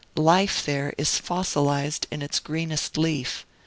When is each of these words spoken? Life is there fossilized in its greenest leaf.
Life 0.15 0.57
is 0.61 0.65
there 0.65 0.93
fossilized 1.05 2.07
in 2.09 2.23
its 2.23 2.39
greenest 2.39 2.97
leaf. 2.97 3.45